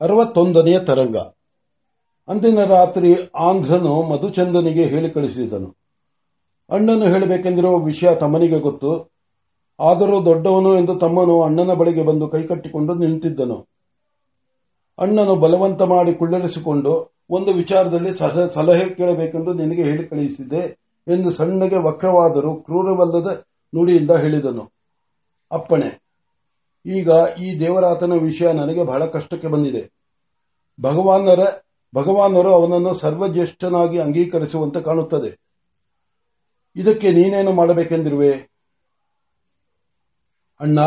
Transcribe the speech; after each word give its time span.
ಅರವತ್ತೊಂದನೆಯ 0.00 0.78
ತರಂಗ. 0.80 1.16
ಅಂದಿನ 2.28 2.64
ರಾತ್ರಿ 2.64 3.30
ಆಂಧ್ರನು 3.36 4.02
ಮಧುಚಂದನಿಗೆ 4.02 4.84
ಹೇಳಿ 4.84 5.10
ಕಳಿಸಿದನು. 5.10 5.76
ಅಣ್ಣನು 6.70 7.04
ಹೇಳಬೇಕೆಂದಿರುವ 7.04 7.78
ವಿಷಯ 7.78 8.14
ತಮ್ಮನಿಗೆ 8.14 8.58
ಗೊತ್ತು. 8.58 9.12
ಆದರೂ 9.80 10.24
ದೊಡ್ಡವನು 10.24 10.78
ಎಂದು 10.78 10.94
ತಮ್ಮನು 10.94 11.42
ಅಣ್ಣನ 11.42 11.74
ಬಳಿಗೆ 11.74 12.02
ಬಂದು 12.02 12.28
ಕೈಕಟ್ಟಿಕೊಂಡು 12.28 12.94
ನಿಂತಿದ್ದನು. 12.94 13.66
ಅಣ್ಣನು 14.98 15.36
ಬಲವಂತ 15.36 15.82
ಮಾಡಿ 15.82 16.14
ಕುಳ್ಳರಿಸಿಕೊಂಡು, 16.14 17.16
ಒಂದು 17.30 17.52
ವಿಚಾರದಲ್ಲಿ 17.52 18.18
ಸಲಹೆ 18.54 18.94
ಕೇಳಬೇಕೆಂದು 18.94 19.54
ನಿನಗೆ 19.54 19.82
ಹೇಳಿ 19.82 20.06
ಕಳುಹಿಸಿದೆ 20.08 20.78
ಎಂದು 21.08 21.30
ಸಣ್ಣಗೆ 21.30 21.76
ವಕ್ರವಾದರೂ 21.76 22.54
ಕ್ರೂರವಲ್ಲದ 22.54 23.44
ನುಡಿಯಿಂದ 23.74 24.10
ಹೇಳಿದನು. 24.10 24.72
ಅಪ್ಪಣೆ. 25.52 26.05
ಈಗ 26.86 27.10
ಈ 27.40 27.60
ದೇವರಾತನ 27.60 28.12
ವಿಷಯ 28.12 28.52
ನನಗೆ 28.52 28.84
ಬಹಳ 28.84 29.06
ಕಷ್ಟಕ್ಕೆ 29.06 29.48
ಬಂದಿದೆ. 29.48 29.92
ಭಗವಾನರ, 30.80 31.40
ಭಗವಾನರು 31.94 32.54
ಅವನನ್ನು 32.54 32.94
ಸರ್ವಜ್ಯೇಷ್ಠನಾಗಿ 32.94 33.98
ಅಂಗೀಕರಿಸುವಂತೆ 33.98 34.80
ಕಾಣುತ್ತದೆ. 34.80 35.40
ಇದಕ್ಕೆ 36.76 37.12
ನೀನೇನು 37.12 37.52
ಮಾಡಬೇಕೆಂದಿರುವೆ? 37.52 38.32
ಅಣ್ಣ, 40.60 40.78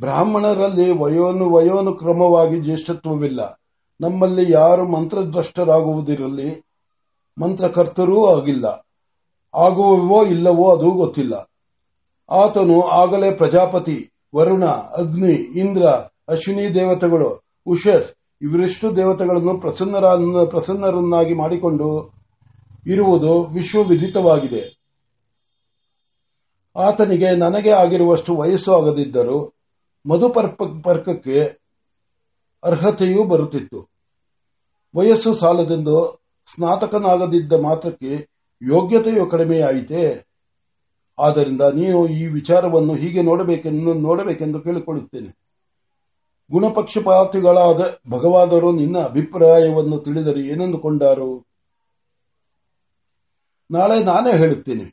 ಬ್ರಾಹ್ಮಣರಲ್ಲಿ 0.00 0.90
ವಯೋನು 0.90 1.50
ವಯೋನುಕ್ರಮವಾಗಿ 1.50 2.60
ಜ್ಯೇಷ್ಠತ್ವವಿಲ್ಲ. 2.60 3.60
ನಮ್ಮಲ್ಲಿ 4.00 4.52
ಯಾರು 4.52 4.88
ಮಂತ್ರದ್ರಷ್ಟರಾಗುವುದಿರಲಿ, 4.88 6.66
ಮಂತ್ರಕರ್ತರೂ 7.38 8.26
ಆಗಿಲ್ಲ. 8.26 8.64
ಆಗುವವೋ 9.54 10.26
ಇಲ್ಲವೋ 10.26 10.76
ಅದು 10.76 10.90
ಗೊತ್ತಿಲ್ಲ. 10.90 11.50
ಆತನು 12.30 12.82
ಆಗಲೇ 12.82 13.30
ಪ್ರಜಾಪತಿ. 13.30 14.12
ವರುಣ, 14.36 14.64
ಅಗ್ನಿ, 14.64 15.32
ಇಂದ್ರ, 15.32 15.86
ಅಶ್ವಿನಿ 16.28 16.74
ದೇವತೆಗಳು, 16.74 17.42
ಉಷಸ್ 17.66 18.12
ಇವರಿಷ್ಟು 18.42 18.96
ದೇವತೆಗಳನ್ನು 18.96 19.58
ಪ್ರಸನ್ನರ 19.58 20.04
ಪ್ರಸನ್ನರನ್ನಾಗಿ 20.44 21.34
ಮಾಡಿಕೊಂಡು 21.34 22.14
ಇರುವುದು 22.86 23.44
ವಿಶ್ವವಿದಿತವಾಗಿದೆ 23.44 24.76
ಆತನಿಗೆ 26.76 27.30
ನನಗೆ 27.36 27.70
ಆಗಿರುವಷ್ಟು 27.70 28.36
ವಯಸ್ಸು 28.36 28.74
ಆಗದಿದ್ದರೂ 28.74 29.54
ಮಧುಪರ್ಕಕ್ಕೆ 30.06 31.40
ಅರ್ಹತೆಯೂ 32.64 33.24
ಬರುತ್ತಿತ್ತು. 33.24 33.90
ವಯಸ್ಸು 34.96 35.34
ಸಾಲದೆಂದು 35.34 36.22
ಸ್ನಾತಕನಾಗದಿದ್ದ 36.54 37.52
ಮಾತ್ರಕ್ಕೆ 37.52 38.28
ಯೋಗ್ಯತೆಯು 38.62 39.26
ಕಡಿಮೆಯಾಯಿತೆ? 39.26 40.25
ಆದ್ದರಿಂದ 41.18 41.60
ನೀನು 41.60 42.08
ಈ 42.08 42.26
ವಿಚಾರವನ್ನು 42.26 42.94
ಹೀಗೆ 42.94 43.22
ನೋಡಬೇಕೆಂದು 43.22 43.94
ನೋಡಬೇಕೆಂದು 43.94 44.60
ಕೇಳಿಕೊಳ್ಳುತ್ತೇನೆ. 44.60 45.38
ಗುಣಪಕ್ಷಪಾತಿಗಳಾದ 46.50 47.98
ಭಗವಾದರು 48.10 48.72
ನಿನ್ನ 48.72 48.98
ಅಭಿಪ್ರಾಯವನ್ನು 48.98 49.98
ತಿಳಿದರೆ 49.98 50.40
ಏನೆಂದುಕೊಂಡರು? 50.40 51.46
ನಾಳೆ 53.70 54.04
ನಾನೇ 54.04 54.38
ಹೇಳುತ್ತೇನೆ. 54.38 54.84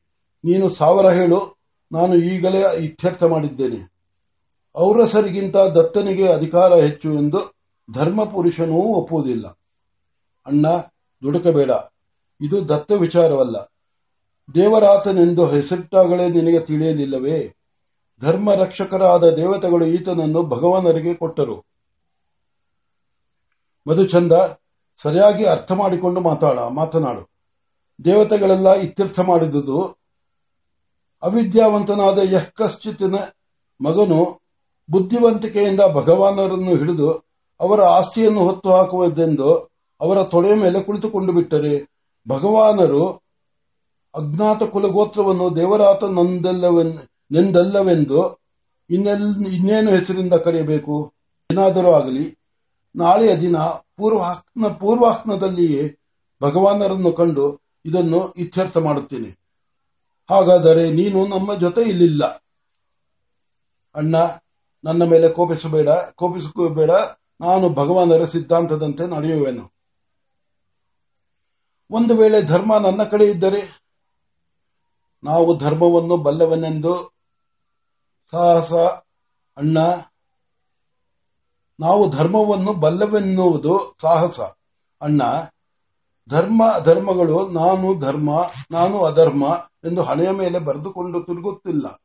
ನೀನು 0.44 0.70
ಸಾವಿರ 0.70 1.08
ಹೇಳು. 1.08 1.58
ನಾನು 1.92 2.16
ಈಗಲೇ 2.16 2.78
ಇತ್ಯರ್ಥ 2.78 3.24
ಮಾಡಿದ್ದೇನೆ. 3.24 3.94
ಔರಸರಿಗಿಂತ 4.78 5.58
ದತ್ತನಿಗೆ 5.58 6.28
ಅಧಿಕಾರ 6.28 6.74
ಹೆಚ್ಚು 6.74 7.14
ಎಂದು 7.14 7.56
ಧರ್ಮಪುರುಷನೂ 7.94 8.74
ಒಪ್ಪುವುದಿಲ್ಲ. 8.74 9.48
ಅಣ್ಣ, 10.46 10.68
ದುಡುಕಬೇಡ. 11.24 11.72
ಇದು 12.42 12.70
ದತ್ತ 12.70 12.92
ವಿಚಾರವಲ್ಲ. 12.92 13.73
ದೇವರಾತನೆಂದು 14.56 15.46
ಹೆಸರಿಟ್ಟಾಗಲೇ 15.46 16.30
ನಿನಗೆ 16.30 16.60
ತಿಳಿಯಲಿಲ್ಲವೇ? 16.60 17.56
ಧರ್ಮ 18.22 18.54
ರಕ್ಷಕರಾದ 18.54 19.24
ದೇವತೆಗಳು 19.24 19.86
ಈತನನ್ನು 19.86 20.44
ಭಗವಾನರಿಗೆ 20.44 21.14
ಕೊಟ್ಟರು. 21.14 21.66
ಮಧುಚಂದ, 23.88 24.32
ಸರಿಯಾಗಿ 24.98 25.44
ಅರ್ಥ 25.44 25.72
ಮಾಡಿಕೊಂಡು 25.72 26.22
ಮಾತಾಡ, 26.22 26.60
ಮಾತನಾಡು. 26.60 27.30
ದೇವತೆಗಳೆಲ್ಲ 28.06 28.74
ಇತ್ಯರ್ಥ 28.74 29.20
ಮಾಡಿದುದು. 29.20 29.98
ಅವಿದ್ಯಾವಂತನಾದ 31.22 32.18
ಯಃ 32.24 32.48
ಮಗನು 33.82 34.42
ಬುದ್ಧಿವಂತಿಕೆಯಿಂದ 34.92 35.80
ಭಗವಾನರನ್ನು 35.94 36.76
ಹಿಡಿದು 36.76 37.24
ಅವರ 37.60 37.82
ಆಸ್ತಿಯನ್ನು 37.82 38.40
ಹೊತ್ತು 38.40 38.72
ಹಾಕುವುದೆಂದು 38.72 39.72
ಅವರ 40.02 40.24
ತೊಡೆಯ 40.24 40.56
ಮೇಲೆ 40.56 40.84
ಕುಳಿತುಕೊಂಡು 40.84 41.34
ಬಿಟ್ಟರೆ 41.34 41.92
ಭಗವಾನರು 42.28 43.23
ಅಜ್ಞಾತ 44.16 44.64
ಕುಲಗೋತ್ರವನ್ನು 44.64 45.56
ದೇವರಾತ 45.56 46.04
ನೆಂದಲ್ಲವೆಂದು 47.32 48.20
ಇನ್ನೇನು 48.90 49.90
ಹೆಸರಿಂದ 49.92 50.34
ಕರೆಯಬೇಕು? 50.46 50.96
ಏನಾದರೂ 51.52 51.92
ಆಗಲಿ, 51.92 52.26
ನಾಳೆಯ 52.96 53.34
ದಿನ 53.38 53.58
ಪೂರ್ವಾಹ್ನ, 53.98 54.68
ಪೂರ್ವಾಹ್ನದಲ್ಲಿಯೇ 54.68 55.84
ಭಗವಾನರನ್ನು 56.42 57.12
ಕಂಡು 57.12 57.46
ಇದನ್ನು 57.86 58.20
ಇತ್ಯರ್ಥ 58.38 58.78
ಮಾಡುತ್ತೇನೆ. 58.78 59.32
ಹಾಗಾದರೆ 60.30 60.84
ನೀನು 60.92 61.20
ನಮ್ಮ 61.28 61.56
ಜೊತೆ 61.56 61.82
ಇಲ್ಲಿಲ್ಲ. 61.82 62.24
ಅಣ್ಣ, 63.96 64.16
ನನ್ನ 64.84 65.04
ಮೇಲೆ 65.04 65.28
ಕೋಪಿಸಬೇಡ 65.30 65.90
ಕೋಪಿಸಬೇಡ 66.16 66.92
ನಾನು 67.42 67.70
ಭಗವಾನರ 67.70 68.26
ಸಿದ್ಧಾಂತದಂತೆ 68.26 69.04
ನಡೆಯುವೆನು. 69.16 69.66
ಒಂದು 71.92 72.14
ವೇಳೆ 72.16 72.42
ಧರ್ಮ 72.42 72.78
ನನ್ನ 72.78 73.04
ಕಡೆ 73.04 73.26
ಇದ್ದರೆ 73.26 73.83
ನಾವು 75.24 75.58
ಧರ್ಮವನ್ನು 75.58 76.18
ಬಲ್ಲವನೆಂದು 76.18 77.14
ಸಾಹಸ, 78.32 78.74
ಅಣ್ಣ. 79.58 79.78
ನಾವು 81.80 82.10
ಧರ್ಮವನ್ನು 82.10 82.74
ಬಲ್ಲವೆನ್ನುವುದು 82.74 83.96
ಸಾಹಸ, 84.02 84.40
ಅಣ್ಣ. 85.02 85.22
ಧರ್ಮ 86.30 86.66
ಅಧರ್ಮಗಳು 86.66 87.48
ನಾನು 87.48 88.00
ಧರ್ಮ, 88.00 88.30
ನಾನು 88.72 89.04
ಅಧರ್ಮ 89.04 89.70
ಎಂದು 89.84 90.02
ಹಣೆಯ 90.02 90.32
ಮೇಲೆ 90.32 90.60
ಬರೆದುಕೊಂಡು 90.60 91.24
ತಿರುಗುತ್ತಿಲ್ಲ. 91.24 92.02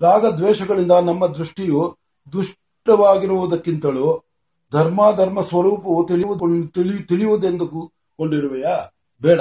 ರಾಗ 0.00 0.26
ದ್ವೇಷಗಳಿಂದ 0.26 0.92
ನಮ್ಮ 0.92 1.26
ದೃಷ್ಟಿಯು 1.26 1.96
ದುಷ್ಟವಾಗಿರುವುದಕ್ಕಿಂತಲೂ 2.32 4.22
ಧರ್ಮಾಧರ್ಮ 4.72 5.40
ಸ್ವರೂಪವು 5.40 6.06
ತಿಳಿಯುವುದೆಂದು 7.02 7.68
ಕೊಂಡಿರುವೆಯಾ? 8.16 8.92
ಬೇಡ. 9.22 9.40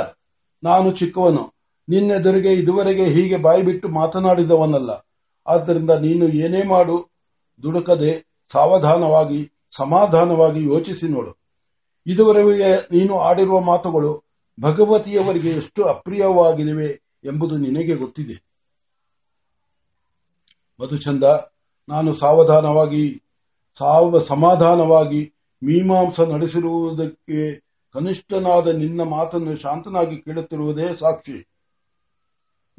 ನಾನು 0.63 0.91
ಚಿಕ್ಕವನು. 0.91 1.52
ನಿನ್ನೆದುರಿಗೆ 1.89 2.53
ಇದುವರೆಗೆ 2.53 3.05
ಹೀಗೆ 3.05 3.37
ಬಾಯಿಬಿಟ್ಟು 3.37 3.87
ಮಾತನಾಡಿದವನಲ್ಲ. 3.87 5.07
ಆದ್ದರಿಂದ 5.47 5.89
ನೀನು 5.89 6.27
ಏನೇ 6.27 6.63
ಮಾಡು, 6.63 7.11
ದುಡುಕದೆ 7.63 8.33
ಸಾವಧಾನವಾಗಿ, 8.51 9.51
ಸಮಾಧಾನವಾಗಿ 9.77 10.63
ಯೋಚಿಸಿ 10.63 11.07
ನೋಡು. 11.07 11.37
ಇದುವರೆಗೆ 12.07 12.97
ನೀನು 12.97 13.19
ಆಡಿರುವ 13.19 13.61
ಮಾತುಗಳು 13.61 14.23
ಭಗವತಿಯವರಿಗೆ 14.61 15.49
ಎಷ್ಟು 15.49 15.83
ಅಪ್ರಿಯವಾಗಿವೆ 15.83 17.01
ಎಂಬುದು 17.23 17.57
ನಿನಗೆ 17.57 17.95
ಗೊತ್ತಿದೆ. 17.95 18.43
ಮಧುಚಂದ, 20.81 21.23
ನಾನು 21.89 22.13
ಸಾವಧಾನವಾಗಿ, 22.13 23.23
ಸಾವ 23.79 24.19
ಸಮಾಧಾನವಾಗಿ 24.19 25.33
ಮೀಮಾಂಸ 25.63 26.19
ನಡೆಸಿರುವುದಕ್ಕೆ 26.19 27.59
ಕನಿಷ್ಠನಾದ 27.93 28.67
ನಿನ್ನ 28.67 29.01
ಮಾತನ್ನು 29.01 29.57
ಶಾಂತನಾಗಿ 29.57 30.17
ಕೇಳುತ್ತಿರುವುದೇ 30.17 30.87
ಸಾಕ್ಷಿ. 30.99 31.52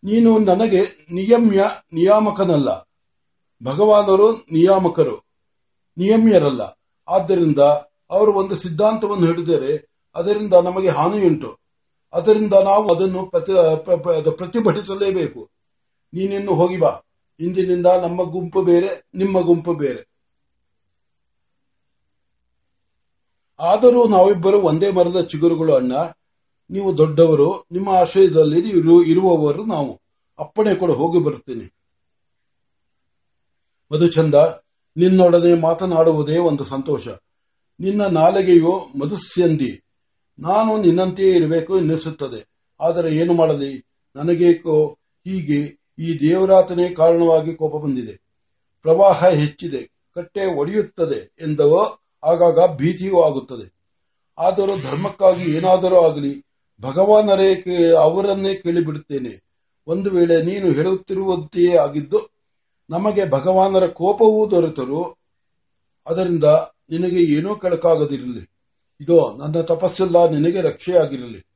ನೀನು 0.05 0.39
ನನಗೆ 0.39 1.07
ನಿಯಮ್ಯ 1.11 1.65
ನಿಯಾಮಕನಲ್ಲ. 1.93 2.89
ಭಗವಾನರು 3.65 4.33
ನಿಯಾಮಕರು. 4.33 5.25
ನಿಯಮ್ಯರಲ್ಲ. 5.99 6.81
ಆದ್ದರಿಂದ 7.09 7.59
ಅವರು 8.13 8.33
ಒಂದು 8.33 8.57
ಸಿದ್ಧಾಂತವನ್ನು 8.57 9.27
ಹಿಡಿದರೆ 9.27 9.89
ಅದರಿಂದ 10.15 10.55
ನಮಗೆ 10.55 10.89
ಹಾನಿಯುಂಟು. 10.89 11.59
ಅದರಿಂದ 12.13 12.55
ನಾವು 12.65 12.95
ಅದನ್ನು 12.95 13.27
ಪ್ರತಿ- 13.27 13.77
ಪ್ರ- 13.77 14.03
ಪ್ರ- 14.03 14.17
ಅದು 14.17 14.33
ಪ್ರತಿಭಟಿಸಲೇಬೇಕು. 14.33 15.51
ನೀನಿನ್ನು 16.15 16.55
ಹೋಗಿ 16.55 16.79
ಬಾ. 16.79 17.01
ಇಂದಿನಿಂದ 17.41 17.87
ನಮ್ಮ 17.87 18.23
ಗುಂಪು 18.23 18.63
ಬೇರೆ, 18.63 19.09
ನಿಮ್ಮ 19.15 19.41
ಗುಂಪು 19.41 19.75
ಬೇರೆ. 19.75 20.09
ಆದರೂ 23.61 24.09
ನಾವಿಬ್ಬರು 24.09 24.61
ಒಂದೇ 24.61 24.91
ಮರದ 24.91 25.21
ಚಿಗುರುಗಳು 25.21 25.75
ಅಣ್ಣ. 25.75 25.93
ನೀವು 26.71 26.99
ದೊಡ್ಡವರು, 26.99 27.61
ನಿಮ್ಮ 27.73 27.89
ಆಶ್ರಯದಲ್ಲಿ 27.89 28.69
ಇರು- 28.69 29.07
ಇರುವವರು 29.07 29.65
ನಾವು. 29.65 30.01
ಅಪ್ಪಣೆ 30.39 30.75
ಕೂಡ, 30.75 30.91
ಹೋಗಿ 30.91 31.19
ಬರುತ್ತೇನೆ 31.19 31.75
ಮಧುಚಂದ, 33.93 34.35
ನಿನ್ನೊಡನೆ 34.97 35.61
ಮಾತನಾಡುವುದೇ 35.61 36.39
ಒಂದು 36.39 36.65
ಸಂತೋಷ. 36.65 37.09
ನಿನ್ನ 37.81 38.07
ನಾಲಿಗೆಯು 38.07 38.73
ಮಧುಸ್ಯಂದಿ. 38.99 39.73
ನಾನು 40.39 40.81
ನಿನ್ನಂತೆಯೇ 40.81 41.37
ಇರಬೇಕು 41.37 41.79
ಎನ್ನಿಸುತ್ತದೆ. 41.79 42.41
ಆದರೆ 42.81 43.17
ಏನು 43.17 43.35
ಮಾಡಲಿ? 43.35 43.87
ನನಗೇಕೋ 44.17 44.99
ಹೀಗೆ 45.25 45.61
ಈ 45.99 46.19
ದೇವರಾತನೇ 46.21 46.89
ಕಾರಣವಾಗಿ 46.89 47.55
ಕೋಪ 47.55 47.75
ಬಂದಿದೆ. 47.85 48.15
ಪ್ರವಾಹ 48.83 49.29
ಹೆಚ್ಚಿದೆ, 49.29 49.83
ಕಟ್ಟೆ 50.15 50.45
ಒಡೆಯುತ್ತದೆ 50.55 51.35
ಎಂದವೋ 51.41 51.83
ಆಗಾಗ 52.25 52.77
ಭೀತಿಯೂ 52.77 53.23
ಆಗುತ್ತದೆ. 53.23 53.67
ಆದರೂ 54.39 54.77
ಧರ್ಮಕ್ಕಾಗಿ 54.77 55.45
ಏನಾದರೂ 55.57 55.97
ಆಗಲಿ 55.97 56.45
ಭಗವಾನರೇ 56.81 57.49
ಅವರನ್ನೇ 57.91 58.55
ಕೇಳಿಬಿಡುತ್ತೇನೆ. 58.55 59.45
ಒಂದು 59.87 60.11
ವೇಳೆ 60.11 60.43
ನೀನು 60.43 60.73
ಹೇಳುತ್ತಿರುವಂತೆಯೇ 60.73 61.77
ಆಗಿದ್ದು, 61.77 62.19
ನಮಗೆ 62.91 63.31
ಭಗವಾನರ 63.31 63.87
ಕೋಪವೂ 63.87 64.51
ದೊರೆತರು. 64.51 65.03
ಅದರಿಂದ 66.07 66.45
ನಿನಗೆ 66.93 67.23
ಏನೂ 67.23 67.57
ಕೆಳಕಾಗದಿರಲಿ. 67.57 68.51
ಇದೋ 69.01 69.37
ನನ್ನ 69.37 69.61
ತಪಸ್ಸೆಲ್ಲ 69.61 70.31
ನಿನಗೆ 70.31 70.61
ರಕ್ಷೆಯಾಗಿರಲಿ. 70.61 71.47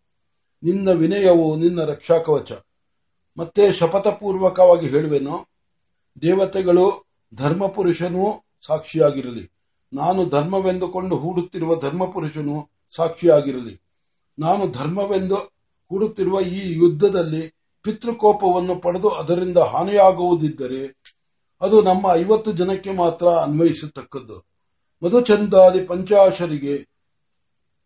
ನಿನ್ನ 0.62 0.88
ವಿನಯವು 0.88 1.56
ನಿನ್ನ 1.56 1.84
ರಕ್ಷಾ 1.84 2.18
ಕವಚ 2.18 2.52
ಮತ್ತೆ 3.38 3.72
ಶಪಥಪೂರ್ವಕವಾಗಿ 3.72 4.86
ಹೇಳುವೆನು, 4.86 5.48
ದೇವತೆಗಳು 6.22 7.06
ಧರ್ಮಪುರುಷನೂ 7.34 8.44
ಸಾಕ್ಷಿಯಾಗಿರಲಿ. 8.66 9.52
ನಾನು 9.92 10.28
ಧರ್ಮವೆಂದುಕೊಂಡು 10.28 11.16
ಹೂಡುತ್ತಿರುವ 11.16 11.80
ಧರ್ಮಪುರುಷನು 11.80 12.70
ಸಾಕ್ಷಿಯಾಗಿರಲಿ. 12.96 13.82
ನಾನು 14.38 14.70
ಧರ್ಮವೆಂದು 14.70 15.34
ಹೂಡುತ್ತಿರುವ 15.88 16.40
ಈ 16.40 16.72
ಯುದ್ಧದಲ್ಲಿ 16.72 17.54
ಪಿತೃಕೋಪವನ್ನು 17.82 18.76
ಪಡೆದು 18.76 19.08
ಅದರಿಂದ 19.08 19.58
ಹಾನಿಯಾಗುವುದಿದ್ದರೆ, 19.58 21.02
ಅದು 21.60 21.82
ನಮ್ಮ 21.82 22.06
ಐವತ್ತು 22.12 22.52
ಜನಕ್ಕೆ 22.52 22.92
ಮಾತ್ರ 22.92 23.26
ಅನ್ವಯಿಸತಕ್ಕದ್ದು. 23.26 24.55
ಮಧುಚಂದಾದಿ 25.04 25.86
ಪಂಚಾಶರಿಗೆ 25.86 26.88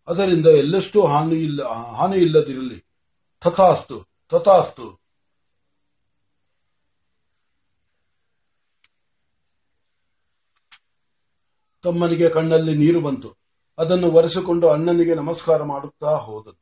ಅದರಿಂದ 0.09 0.47
ಎಲ್ಲೆಷ್ಟೂ 0.47 1.07
ಹಾನಿ 1.07 1.35
ಇಲ್ಲ, 1.35 1.63
ಹಾನಿ 1.69 2.17
ಇಲ್ಲದಿರಲಿ. 2.17 2.87
ತಥಾಸ್ತು 3.41 4.07
ತಥಾಸ್ತು. 4.29 5.01
ತಮ್ಮನಿಗೆ 11.83 12.29
ಕಣ್ಣಲ್ಲಿ 12.29 12.75
ನೀರು 12.75 13.01
ಬಂತು. 13.01 13.37
ಅದನ್ನು 13.79 14.11
ಒರೆಸಿಕೊಂಡು 14.11 14.69
ಅಣ್ಣನಿಗೆ 14.69 15.15
ನಮಸ್ಕಾರ 15.15 15.63
ಮಾಡುತ್ತಾ 15.63 16.11
ಹೋದನು. 16.17 16.60